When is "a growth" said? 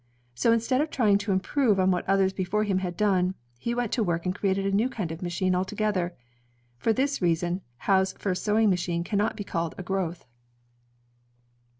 9.77-10.25